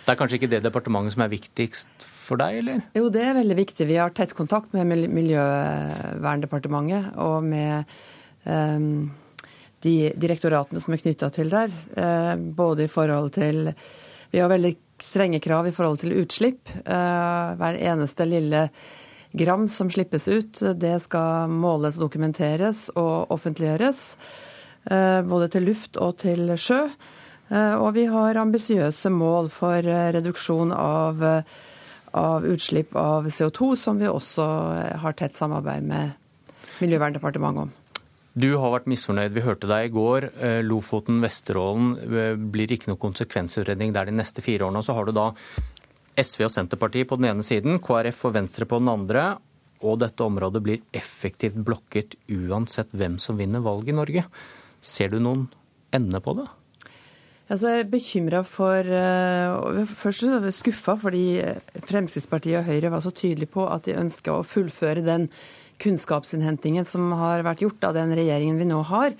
Det 0.05 0.12
er 0.13 0.20
kanskje 0.20 0.38
ikke 0.39 0.51
det 0.51 0.63
departementet 0.65 1.15
som 1.15 1.24
er 1.25 1.32
viktigst 1.32 2.05
for 2.25 2.38
deg, 2.41 2.60
eller? 2.62 2.82
Jo, 2.98 3.10
det 3.13 3.24
er 3.25 3.38
veldig 3.38 3.58
viktig. 3.58 3.88
Vi 3.89 3.98
har 4.00 4.13
tett 4.15 4.36
kontakt 4.38 4.74
med 4.75 4.86
Miljøverndepartementet 5.13 7.03
og 7.22 7.44
med 7.46 7.84
um, 8.46 9.12
de 9.86 10.12
direktoratene 10.13 10.82
som 10.84 10.94
er 10.94 11.01
knytta 11.01 11.29
til 11.34 11.50
der. 11.53 11.70
Uh, 11.98 12.36
både 12.38 12.86
i 12.86 12.91
forhold 12.91 13.29
til 13.38 13.74
Vi 14.34 14.41
har 14.41 14.50
veldig 14.51 14.75
strenge 15.01 15.39
krav 15.41 15.67
i 15.70 15.74
forhold 15.74 16.00
til 16.01 16.17
utslipp. 16.22 16.70
Uh, 16.86 17.55
hver 17.58 17.75
eneste 17.79 18.25
lille 18.29 18.70
gram 19.36 19.67
som 19.67 19.89
slippes 19.91 20.27
ut, 20.27 20.62
det 20.79 21.01
skal 21.03 21.50
måles, 21.51 21.98
dokumenteres 22.00 22.89
og 22.96 23.32
offentliggjøres. 23.36 24.17
Eh, 24.86 25.22
både 25.25 25.50
til 25.50 25.65
luft 25.65 25.98
og 25.98 26.18
til 26.22 26.51
sjø. 26.62 26.84
Eh, 27.50 27.75
og 27.77 27.96
vi 27.98 28.06
har 28.10 28.38
ambisiøse 28.38 29.10
mål 29.13 29.50
for 29.54 29.80
eh, 29.82 30.12
reduksjon 30.13 30.74
av, 30.75 31.24
av 32.13 32.46
utslipp 32.46 32.94
av 33.00 33.25
CO2, 33.25 33.72
som 33.82 34.01
vi 34.01 34.10
også 34.10 34.46
har 35.01 35.18
tett 35.18 35.38
samarbeid 35.38 35.89
med 35.89 36.22
Miljøverndepartementet 36.84 37.65
om. 37.65 37.74
Du 38.36 38.50
har 38.60 38.74
vært 38.74 38.89
misfornøyd. 38.92 39.32
Vi 39.32 39.46
hørte 39.46 39.68
deg 39.70 39.88
i 39.88 39.94
går. 39.96 40.25
Lofoten, 40.68 41.22
Vesterålen 41.24 41.94
blir 42.51 42.74
ikke 42.75 42.89
noe 42.89 43.00
konsekvensutredning 43.00 43.94
der 43.96 44.10
de 44.10 44.15
neste 44.18 44.44
fire 44.44 44.68
årene. 44.68 44.82
Og 44.82 44.89
så 44.89 44.96
har 44.98 45.08
du 45.08 45.13
da 45.15 45.30
SV 46.20 46.44
og 46.50 46.51
Senterpartiet 46.51 47.08
på 47.08 47.15
den 47.15 47.30
ene 47.30 47.46
siden, 47.48 47.80
KrF 47.80 48.25
og 48.27 48.36
Venstre 48.36 48.68
på 48.68 48.82
den 48.84 48.92
andre. 48.92 49.24
Og 49.88 50.01
dette 50.04 50.27
området 50.27 50.62
blir 50.68 50.84
effektivt 51.00 51.56
blokket 51.63 52.18
uansett 52.27 52.92
hvem 52.92 53.15
som 53.24 53.39
vinner 53.39 53.63
valget 53.63 53.96
i 53.96 53.98
Norge. 54.01 54.25
Ser 54.86 55.10
du 55.10 55.18
noen 55.24 55.48
ende 55.96 56.22
på 56.22 56.36
det? 56.38 56.46
Altså, 57.46 57.70
jeg 57.70 57.84
er 57.84 57.92
bekymra 57.92 58.42
for 58.48 58.88
uh, 58.89 59.84
Først 59.86 60.25
er 60.25 60.48
jeg 60.48 60.56
skuffa 60.58 60.96
fordi 60.98 61.25
Fremskrittspartiet 61.86 62.58
og 62.63 62.70
Høyre 62.70 62.89
var 62.94 63.04
så 63.06 63.13
tydelige 63.13 63.54
på 63.54 63.68
at 63.70 63.86
de 63.86 63.98
ønska 64.01 64.34
å 64.34 64.48
fullføre 64.48 65.06
den 65.06 65.27
kunnskapsinnhentingen 65.82 66.88
som 66.88 67.12
har 67.20 67.44
vært 67.46 67.62
gjort 67.65 67.84
av 67.86 67.98
den 67.98 68.13
regjeringen 68.15 68.58
vi 68.62 68.68
nå 68.70 68.80
har, 68.88 69.13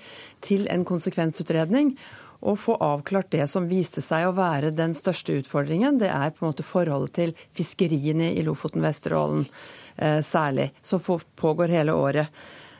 til 0.44 0.64
en 0.72 0.86
konsekvensutredning. 0.88 1.94
Og 2.46 2.58
få 2.60 2.76
avklart 2.84 3.30
det 3.32 3.46
som 3.50 3.68
viste 3.68 4.02
seg 4.04 4.26
å 4.26 4.34
være 4.36 4.74
den 4.76 4.94
største 4.96 5.36
utfordringen. 5.40 6.00
Det 6.00 6.10
er 6.12 6.32
på 6.32 6.44
en 6.44 6.50
måte 6.50 6.66
forholdet 6.66 7.14
til 7.16 7.34
fiskeriene 7.56 8.32
i 8.36 8.44
Lofoten, 8.46 8.84
Vesterålen 8.84 9.44
eh, 9.44 10.20
særlig, 10.24 10.70
som 10.84 11.02
pågår 11.02 11.72
hele 11.72 11.96
året. 11.96 12.32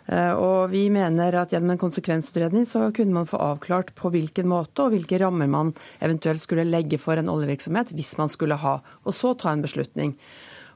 Eh, 0.07 0.33
og 0.39 0.71
vi 0.71 0.87
mener 0.93 1.35
at 1.41 1.55
gjennom 1.55 1.75
en 1.75 1.83
konsekvensutredning 1.83 2.67
så 2.71 2.89
kunne 2.95 3.17
man 3.17 3.31
få 3.31 3.41
avklart 3.43 3.95
på 3.99 4.13
hvilken 4.15 4.49
måte 4.51 4.87
og 4.87 4.95
hvilke 4.95 5.19
rammer 5.23 5.51
man 5.51 5.73
eventuelt 5.99 6.43
skulle 6.43 6.67
legge 6.69 7.01
for 7.03 7.19
en 7.19 7.31
oljevirksomhet 7.33 7.95
hvis 7.97 8.15
man 8.21 8.31
skulle 8.33 8.59
ha, 8.63 8.79
og 9.03 9.17
så 9.17 9.35
ta 9.35 9.55
en 9.55 9.65
beslutning. 9.67 10.15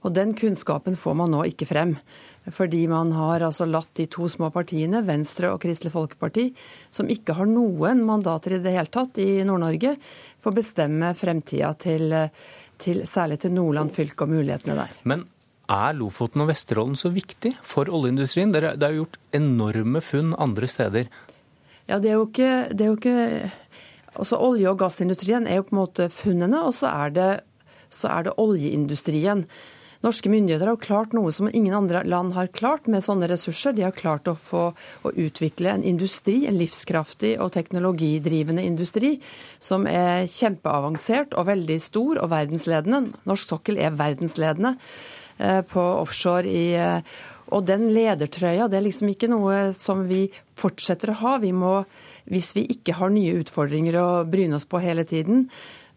Og 0.01 0.15
den 0.17 0.33
kunnskapen 0.37 0.97
får 0.97 1.17
man 1.19 1.33
nå 1.35 1.43
ikke 1.51 1.69
frem. 1.69 1.93
Fordi 2.51 2.87
man 2.89 3.13
har 3.13 3.45
altså 3.45 3.67
latt 3.69 3.91
de 3.99 4.07
to 4.09 4.31
små 4.33 4.49
partiene, 4.55 5.03
Venstre 5.05 5.51
og 5.53 5.61
Kristelig 5.61 5.93
Folkeparti, 5.93 6.47
som 6.89 7.11
ikke 7.13 7.37
har 7.37 7.51
noen 7.51 8.01
mandater 8.09 8.57
i 8.57 8.63
det 8.65 8.73
hele 8.73 8.89
tatt 8.89 9.21
i 9.21 9.43
Nord-Norge, 9.45 9.93
få 10.41 10.55
bestemme 10.57 11.13
fremtida 11.19 11.75
til, 11.77 12.17
til, 12.81 13.05
særlig 13.05 13.43
til 13.45 13.53
Nordland 13.53 13.93
fylke 13.93 14.25
og 14.25 14.33
mulighetene 14.33 14.79
der. 14.81 14.97
Men 15.05 15.27
er 15.71 15.97
Lofoten 15.99 16.43
og 16.45 16.51
Vesterålen 16.51 16.99
så 16.99 17.13
viktig 17.15 17.55
for 17.63 17.91
oljeindustrien? 17.91 18.53
Det 18.53 18.65
er 18.67 18.95
jo 18.95 19.05
gjort 19.05 19.19
enorme 19.37 20.03
funn 20.05 20.35
andre 20.39 20.69
steder. 20.71 21.11
Ja, 21.89 21.99
det 21.99 22.13
er 22.13 22.19
jo 22.19 22.29
ikke, 22.29 22.53
det 22.75 22.87
er 22.87 22.93
jo 22.93 22.99
ikke 22.99 23.19
Altså 24.21 24.41
Olje- 24.43 24.67
og 24.67 24.81
gassindustrien 24.81 25.45
er 25.47 25.61
jo 25.61 25.69
på 25.69 25.77
en 25.77 25.79
måte 25.85 26.09
funnene, 26.11 26.65
og 26.67 26.75
så 26.75 26.91
er 26.91 27.13
det, 27.15 27.29
så 27.95 28.09
er 28.11 28.25
det 28.27 28.33
oljeindustrien. 28.43 29.45
Norske 30.03 30.33
myndigheter 30.33 30.67
har 30.67 30.75
jo 30.75 30.81
klart 30.81 31.15
noe 31.15 31.31
som 31.33 31.47
ingen 31.47 31.77
andre 31.77 32.01
land 32.09 32.33
har 32.33 32.51
klart 32.57 32.89
med 32.89 33.05
sånne 33.05 33.29
ressurser. 33.31 33.75
De 33.77 33.85
har 33.85 33.95
klart 33.95 34.27
å 34.27 34.35
få 34.35 34.65
å 34.73 35.13
utvikle 35.13 35.75
en 35.77 35.85
industri, 35.87 36.41
en 36.49 36.59
livskraftig 36.59 37.35
og 37.39 37.53
teknologidrivende 37.55 38.65
industri, 38.67 39.19
som 39.61 39.87
er 39.87 40.25
kjempeavansert 40.33 41.37
og 41.37 41.51
veldig 41.53 41.79
stor 41.85 42.23
og 42.25 42.33
verdensledende. 42.33 43.13
Norsk 43.31 43.55
sokkel 43.55 43.79
er 43.79 43.95
verdensledende 43.95 44.75
på 45.71 45.85
offshore 46.01 46.49
i 46.49 46.65
eh, 46.77 47.19
og 47.51 47.67
den 47.67 47.89
ledertrøya 47.95 48.69
det 48.71 48.79
er 48.79 48.87
liksom 48.87 49.11
ikke 49.11 49.31
noe 49.31 49.73
som 49.77 50.05
vi 50.07 50.29
fortsetter 50.59 51.11
å 51.13 51.19
ha. 51.25 51.33
Vi 51.43 51.53
må, 51.57 51.81
hvis 52.31 52.53
vi 52.55 52.67
ikke 52.77 52.95
har 53.01 53.11
nye 53.11 53.41
utfordringer 53.43 53.99
å 53.99 54.09
bryne 54.29 54.59
oss 54.61 54.69
på 54.71 54.83
hele 54.83 55.03
tiden. 55.09 55.49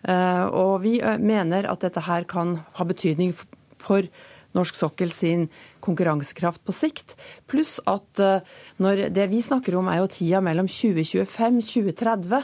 Eh, 0.02 0.46
og 0.50 0.82
vi 0.84 0.98
mener 1.22 1.70
at 1.70 1.86
dette 1.86 2.04
her 2.08 2.26
kan 2.30 2.58
ha 2.80 2.88
betydning 2.90 3.36
for 3.38 4.08
norsk 4.54 4.78
sokkel 4.78 5.12
sin 5.14 5.48
konkurransekraft 5.84 6.64
på 6.66 6.76
sikt. 6.76 7.16
Pluss 7.50 7.80
at 7.90 8.22
eh, 8.22 8.44
når 8.84 9.08
det 9.14 9.30
vi 9.32 9.42
snakker 9.46 9.78
om 9.80 9.90
er 9.92 10.02
jo 10.02 10.12
tida 10.12 10.42
mellom 10.46 10.70
2025-2030, 10.72 12.38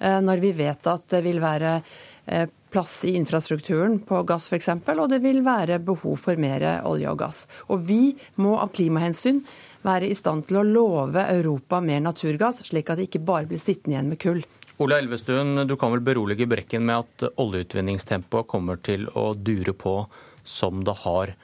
eh, 0.00 0.20
når 0.24 0.44
vi 0.44 0.52
vet 0.56 0.92
at 0.92 1.08
det 1.12 1.24
vil 1.26 1.40
være 1.44 1.78
eh, 2.26 2.46
plass 2.74 3.04
i 3.06 3.14
infrastrukturen 3.14 4.00
på 4.02 4.22
gass 4.26 4.48
f.eks., 4.50 4.68
og 4.98 5.06
det 5.12 5.20
vil 5.22 5.44
være 5.46 5.78
behov 5.78 6.18
for 6.18 6.40
mer 6.40 6.64
olje 6.82 7.06
og 7.12 7.20
gass. 7.20 7.44
Og 7.70 7.84
vi 7.86 8.16
må 8.42 8.56
av 8.58 8.72
klimahensyn 8.74 9.44
være 9.86 10.08
i 10.10 10.16
stand 10.18 10.48
til 10.48 10.58
å 10.58 10.66
love 10.66 11.22
Europa 11.36 11.78
mer 11.84 12.02
naturgass, 12.02 12.64
slik 12.66 12.90
at 12.90 12.98
det 12.98 13.06
ikke 13.08 13.22
bare 13.28 13.46
blir 13.46 13.62
sittende 13.62 13.94
igjen 13.94 14.10
med 14.10 14.20
kull. 14.24 14.42
Ola 14.82 14.98
Elvestuen, 14.98 15.68
du 15.68 15.76
kan 15.78 15.94
vel 15.94 16.02
berolige 16.02 16.48
Brekken 16.50 16.82
med 16.88 17.04
at 17.04 17.38
oljeutvinningstempoet 17.38 18.50
kommer 18.50 18.82
til 18.82 19.06
å 19.14 19.28
dure 19.38 19.76
på 19.78 19.94
som 20.42 20.82
det 20.82 20.96
har 21.04 21.36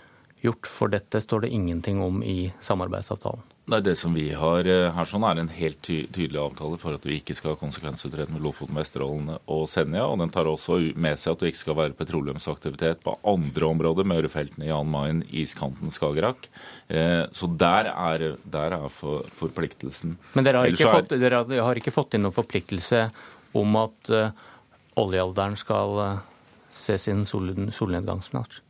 gjort. 0.43 0.67
For 0.67 0.91
dette 0.91 1.23
står 1.23 1.47
det 1.47 1.55
ingenting 1.55 2.03
om 2.03 2.25
i 2.27 2.51
samarbeidsavtalen. 2.59 3.47
Nei, 3.69 3.81
Det 3.81 3.93
som 3.99 4.15
vi 4.17 4.31
har 4.35 4.67
eh, 4.67 4.89
her 4.91 5.07
sånn 5.07 5.25
er 5.29 5.39
en 5.39 5.51
helt 5.53 5.79
ty 5.85 6.01
tydelig 6.11 6.41
avtale 6.43 6.79
for 6.81 6.97
at 6.97 7.05
vi 7.07 7.19
ikke 7.21 7.37
skal 7.39 7.53
ha 7.53 7.61
konsekvensutrede 7.61 8.33
med 8.33 8.43
Lofoten, 8.43 8.75
Vesterålen 8.75 9.35
og 9.37 9.67
Senja. 9.71 10.07
Og 10.09 10.19
den 10.23 10.33
tar 10.35 10.49
også 10.51 10.79
med 10.99 11.21
seg 11.21 11.37
at 11.37 11.45
det 11.45 11.53
ikke 11.53 11.61
skal 11.61 11.79
være 11.79 11.99
petroleumsaktivitet 11.99 13.05
på 13.05 13.15
andre 13.31 13.69
områder, 13.69 14.09
Mørefeltene, 14.11 14.71
Jan 14.71 14.91
Mayen, 14.91 15.21
iskanten, 15.31 15.93
Skagerrak. 15.95 16.49
Eh, 16.89 17.29
så 17.37 17.51
der 17.61 17.93
er, 17.93 18.25
der 18.43 18.79
er 18.81 18.89
for, 18.91 19.29
forpliktelsen. 19.39 20.17
Men 20.35 20.49
dere 20.49 20.65
har, 20.65 20.73
er... 20.73 20.97
fått, 20.97 21.15
dere 21.21 21.45
har, 21.61 21.79
ikke 21.79 21.95
fått, 21.95 22.17
inn 22.17 22.27
noen 22.27 22.35
forpliktelse 22.35 23.05
om 23.61 23.79
at 23.79 24.11
uh, 24.15 24.51
oljealderen 24.99 25.57
skal 25.59 25.97
uh, 25.99 26.19
se 26.75 26.97
sin 27.03 27.23
sol 27.27 27.53
solnedgang 27.75 28.23
snart? 28.27 28.61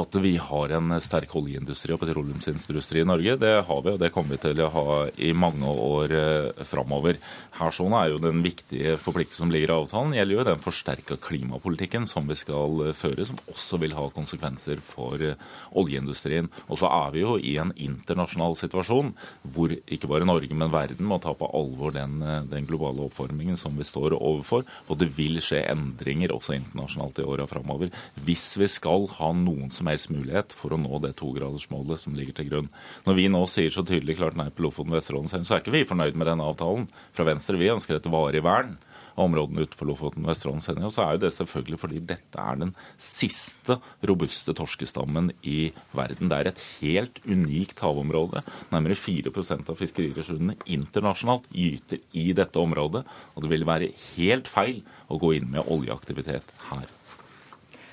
At 0.00 0.16
vi 0.24 0.36
har 0.40 0.72
en 0.72 0.94
sterk 1.04 1.34
oljeindustri 1.36 1.92
og 1.92 2.00
petroleumsindustri 2.00 3.02
i 3.02 3.08
Norge. 3.08 3.34
Det 3.36 3.52
har 3.68 3.80
vi, 3.84 3.92
og 3.92 4.00
det 4.00 4.08
kommer 4.14 4.36
vi 4.36 4.40
til 4.40 4.62
å 4.64 4.70
ha 4.72 4.84
i 5.20 5.32
mange 5.36 5.68
år 5.68 6.14
eh, 6.16 6.62
framover. 6.64 7.18
Her 7.58 7.74
sånn 7.76 7.92
er 7.98 8.08
jo 8.08 8.22
den 8.22 8.40
viktige 8.44 8.96
forpliktelsen 9.02 9.44
som 9.44 9.52
ligger 9.52 9.74
i 9.74 9.76
avtalen, 9.76 10.14
gjelder 10.16 10.38
jo 10.38 10.46
den 10.48 10.62
forsterka 10.64 11.18
klimapolitikken 11.20 12.08
som 12.08 12.30
vi 12.30 12.38
skal 12.40 12.86
eh, 12.86 12.96
føre, 12.96 13.26
som 13.28 13.40
også 13.52 13.80
vil 13.82 13.96
ha 13.98 14.06
konsekvenser 14.16 14.80
for 14.84 15.20
eh, 15.20 15.36
oljeindustrien. 15.76 16.48
Og 16.70 16.80
så 16.80 16.88
er 16.88 17.12
vi 17.12 17.26
jo 17.26 17.36
i 17.36 17.58
en 17.60 17.74
internasjonal 17.76 18.56
situasjon 18.62 19.12
hvor 19.52 19.76
ikke 19.76 20.08
bare 20.08 20.28
Norge, 20.28 20.56
men 20.56 20.72
verden 20.72 21.08
må 21.08 21.20
ta 21.20 21.36
på 21.36 21.50
alvor 21.52 21.92
den, 21.92 22.16
den 22.48 22.68
globale 22.68 23.04
oppformingen 23.10 23.60
som 23.60 23.76
vi 23.76 23.84
står 23.84 24.16
overfor. 24.16 24.64
Og 24.88 25.02
det 25.02 25.10
vil 25.18 25.36
skje 25.44 25.66
endringer 25.68 26.32
også 26.32 26.56
internasjonalt 26.56 27.20
i 27.20 27.28
åra 27.28 27.48
framover 27.50 27.92
hvis 28.24 28.54
vi 28.60 28.68
skal 28.70 29.04
ha 29.18 29.32
noen 29.36 29.68
som 29.72 29.81
som 29.82 29.90
helst 29.90 30.12
mulighet 30.14 30.54
for 30.54 30.74
å 30.74 30.80
nå 30.80 31.02
det 31.02 31.16
togradersmålet 31.18 32.00
som 32.00 32.14
ligger 32.16 32.38
til 32.38 32.48
grunn. 32.50 32.70
Når 33.06 33.18
vi 33.18 33.26
nå 33.32 33.42
sier 33.50 33.74
så 33.74 33.82
tydelig 33.86 34.20
klart 34.20 34.38
nei 34.38 34.48
på 34.54 34.64
Lofoten 34.64 34.94
og 34.94 35.02
Senja, 35.02 35.42
så 35.42 35.58
er 35.58 35.64
ikke 35.64 35.74
vi 35.74 35.88
fornøyd 35.88 36.16
med 36.18 36.30
denne 36.30 36.46
avtalen. 36.46 36.88
Fra 37.16 37.26
Venstre 37.26 37.58
vi 37.58 37.72
ønsker 37.72 37.98
et 37.98 38.10
varig 38.12 38.44
vern 38.46 38.76
av 39.12 39.26
områdene 39.26 39.66
utenfor 39.66 39.90
Lofoten 39.90 40.28
og 40.28 40.38
Senja. 40.38 40.86
Og 40.86 40.94
så 40.94 41.04
er 41.04 41.16
jo 41.16 41.22
det 41.24 41.32
selvfølgelig 41.36 41.80
fordi 41.82 42.02
dette 42.12 42.44
er 42.52 42.60
den 42.62 42.74
siste 43.02 43.78
robuste 44.08 44.54
torskestammen 44.56 45.32
i 45.42 45.72
verden. 45.96 46.30
Det 46.30 46.38
er 46.38 46.52
et 46.52 46.62
helt 46.80 47.18
unikt 47.26 47.82
havområde. 47.82 48.44
Nærmere 48.72 48.98
4% 48.98 49.72
av 49.72 49.82
fiskeriressursene 49.82 50.56
internasjonalt 50.64 51.50
gyter 51.50 52.02
i 52.14 52.30
dette 52.36 52.62
området. 52.62 53.04
Og 53.34 53.44
det 53.44 53.52
ville 53.52 53.68
være 53.68 53.92
helt 54.14 54.50
feil 54.50 54.80
å 55.10 55.20
gå 55.20 55.34
inn 55.40 55.50
med 55.52 55.66
oljeaktivitet 55.66 56.54
her. 56.70 56.88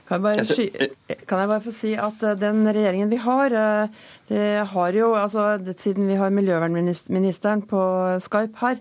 Kan 0.10 0.26
jeg, 0.26 0.42
bare, 0.42 1.18
kan 1.30 1.42
jeg 1.44 1.50
bare 1.52 1.62
få 1.62 1.72
si 1.74 1.90
at 1.94 2.24
eh, 2.26 2.38
den 2.42 2.64
regjeringen 2.66 3.12
vi 3.12 3.20
har, 3.22 3.54
eh, 3.54 4.08
det 4.32 4.46
har 4.72 4.96
jo, 4.98 5.12
altså 5.14 5.44
siden 5.78 6.10
vi 6.10 6.18
har 6.18 6.34
miljøvernministeren 6.34 7.62
på 7.70 7.82
Skype 8.26 8.58
her, 8.58 8.80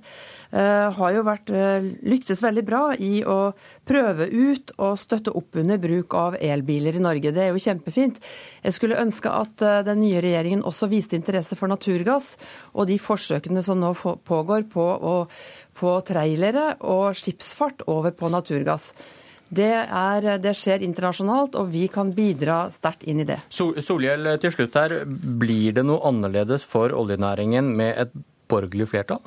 eh, 0.56 0.87
har 0.97 1.12
jo 1.12 1.26
vært 1.26 1.52
lyktes 2.00 2.40
veldig 2.47 2.64
bra 2.64 2.80
i 2.97 3.20
å 3.28 3.52
prøve 3.85 4.30
ut 4.32 4.73
og 4.78 4.97
støtte 5.02 5.37
opp 5.37 5.61
under 5.61 5.76
bruk 5.85 6.16
av 6.16 6.40
elbiler 6.40 6.97
i 6.97 7.04
Norge. 7.04 7.35
Det 7.37 7.44
er 7.44 7.52
jo 7.52 7.61
kjempefint. 7.66 8.25
Jeg 8.64 8.78
skulle 8.78 9.00
ønske 9.04 9.28
at 9.28 9.68
den 9.85 10.00
nye 10.06 10.25
regjeringen 10.25 10.64
også 10.64 10.88
viste 10.88 11.20
interesse 11.20 11.61
for 11.61 11.68
naturgass, 11.68 12.38
og 12.73 12.88
de 12.88 12.97
forsøkene 12.97 13.61
som 13.64 13.85
nå 13.85 13.92
pågår 14.25 14.64
på 14.73 14.90
å 14.97 15.16
få 15.76 15.99
trailere 16.08 16.78
og 16.88 17.11
skipsfart 17.20 17.85
over 17.92 18.16
på 18.16 18.32
naturgass. 18.32 18.94
Det, 19.48 19.70
er, 19.88 20.26
det, 20.42 20.52
skjer 20.56 20.84
internasjonalt, 20.84 21.56
og 21.56 21.70
vi 21.72 21.86
kan 21.92 22.12
bidra 22.16 22.66
sterkt 22.72 23.06
inn 23.08 23.22
i 23.22 23.28
det. 23.28 23.40
Solhjell, 23.52 24.34
til 24.42 24.52
slutt 24.52 24.76
her. 24.76 24.98
Blir 25.08 25.76
det 25.76 25.86
noe 25.88 26.04
annerledes 26.08 26.66
for 26.68 26.92
oljenæringen 26.92 27.72
med 27.78 27.96
et 28.04 28.14
borgerlig 28.48 28.90
flertall? 28.92 29.24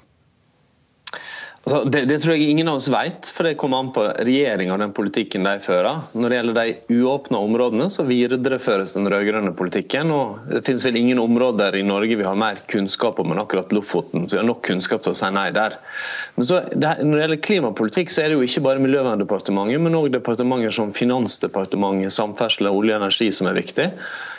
Altså, 1.61 1.83
det, 1.93 1.99
det, 2.09 2.15
tror 2.23 2.33
jeg 2.33 2.49
ingen 2.49 2.69
av 2.71 2.79
oss 2.79 2.87
vet, 2.89 3.27
for 3.35 3.45
det 3.45 3.53
kommer 3.61 3.83
an 3.83 3.91
på 3.93 4.01
regjeringa 4.25 4.73
og 4.73 4.81
den 4.81 4.93
politikken 4.97 5.45
de 5.45 5.59
fører. 5.61 6.07
Når 6.17 6.33
det 6.33 6.39
gjelder 6.39 6.57
de 6.57 7.01
uåpna 7.03 7.41
områdene, 7.45 7.85
så 7.93 8.05
videreføres 8.07 8.95
den 8.95 9.09
rød-grønne 9.13 9.53
politikken. 9.57 10.09
og 10.09 10.49
Det 10.49 10.63
finnes 10.65 10.87
vel 10.87 10.97
ingen 10.97 11.21
områder 11.21 11.77
i 11.77 11.83
Norge 11.85 12.17
vi 12.17 12.25
har 12.25 12.39
mer 12.39 12.63
kunnskap 12.71 13.21
om 13.21 13.35
enn 13.35 13.43
akkurat 13.43 13.69
Lofoten. 13.77 14.25
så 14.25 14.39
Vi 14.39 14.41
har 14.41 14.49
nok 14.49 14.65
kunnskap 14.65 15.05
til 15.05 15.13
å 15.13 15.21
si 15.21 15.29
nei 15.29 15.51
der. 15.53 15.77
Men 16.35 16.49
så, 16.49 16.63
det, 16.73 16.95
Når 17.05 17.13
det 17.13 17.23
gjelder 17.27 17.45
klimapolitikk, 17.45 18.09
så 18.09 18.25
er 18.25 18.31
det 18.31 18.39
jo 18.39 18.49
ikke 18.49 18.65
bare 18.65 18.81
Miljøverndepartementet, 18.81 19.85
men 19.85 20.01
òg 20.01 20.09
departementer 20.17 20.73
som 20.73 20.97
Finansdepartementet, 20.97 22.17
Samferdsel 22.17 22.71
og 22.71 22.81
Olje 22.81 22.97
og 22.97 23.03
energi 23.05 23.29
som 23.37 23.51
er 23.51 23.61
viktig 23.61 23.91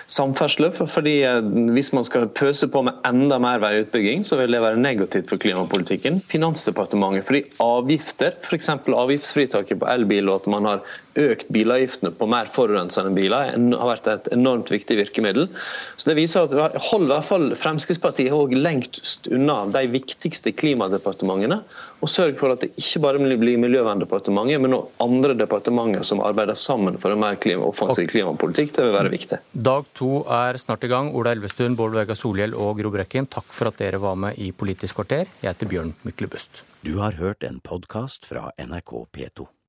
samferdsel. 0.07 0.71
fordi 0.73 1.23
eh, 1.23 1.41
Hvis 1.75 1.93
man 1.93 2.05
skal 2.05 2.29
pøse 2.29 2.69
på 2.69 2.83
med 2.83 2.93
enda 3.09 3.39
mer 3.39 3.63
veiutbygging, 3.63 4.25
så 4.25 4.37
vil 4.41 4.53
det 4.53 4.63
være 4.63 4.81
negativt 4.81 5.29
for 5.29 5.37
klimapolitikken. 5.37 6.21
Finansdepartementet 6.29 7.27
fordi 7.29 7.45
avgifter, 7.61 8.37
f.eks. 8.43 8.69
avgiftsfritaket 8.69 9.81
på 9.81 9.91
elbil 9.91 10.29
og 10.29 10.43
at 10.43 10.51
man 10.53 10.69
har 10.71 10.85
økt 11.19 11.49
bilavgiftene 11.53 12.13
på 12.17 12.29
mer 12.31 12.49
forurensende 12.53 13.13
biler 13.15 13.53
har 13.53 13.89
vært 13.89 14.09
et 14.11 14.29
enormt 14.35 14.71
viktig 14.73 14.97
virkemiddel. 14.99 15.49
Så 15.97 16.11
Det 16.11 16.17
viser 16.19 16.49
at 16.49 16.77
hold 16.91 17.07
i 17.07 17.13
hvert 17.13 17.29
fall 17.29 17.47
Fremskrittspartiet 17.59 18.33
også 18.33 18.59
lengst 18.59 19.29
unna 19.33 19.63
de 19.73 19.85
viktigste 19.93 20.53
klimadepartementene, 20.57 21.63
og 22.03 22.11
sørg 22.11 22.39
for 22.41 22.55
at 22.55 22.65
det 22.65 22.73
ikke 22.81 23.03
bare 23.05 23.21
blir 23.23 23.61
Miljøverndepartementet, 23.63 24.61
men 24.63 24.75
også 24.75 25.05
andre 25.07 25.37
departementer 25.39 26.03
som 26.07 26.23
arbeider 26.25 26.59
sammen 26.59 26.99
for 26.99 27.15
en 27.15 27.23
mer 27.23 27.39
klima, 27.39 27.69
offensiv 27.69 28.09
klimapolitikk. 28.11 28.75
Det 28.75 28.89
vil 28.89 28.97
være 28.97 29.13
viktig. 29.13 29.39
Dag 29.53 29.87
to 29.95 30.25
er 30.27 30.59
snart 30.59 30.85
i 30.85 30.91
gang. 30.91 31.13
Ola 31.15 31.37
Elvestuen, 31.37 31.77
Bård 31.79 31.95
Vegar 31.95 32.19
Solhjell 32.19 32.57
og 32.59 32.81
Gro 32.81 32.91
Brekken, 32.95 33.31
takk 33.31 33.47
for 33.53 33.71
at 33.71 33.79
dere 33.79 34.03
var 34.03 34.19
med 34.19 34.41
i 34.43 34.51
Politisk 34.51 34.99
kvarter. 34.99 35.29
Jeg 35.43 35.53
heter 35.53 35.71
Bjørn 35.71 35.97
Myklebust. 36.03 36.65
Du 36.83 36.97
har 36.99 37.15
hørt 37.21 37.47
en 37.47 37.61
podkast 37.63 38.27
fra 38.27 38.49
NRK 38.59 38.97
P2. 39.15 39.53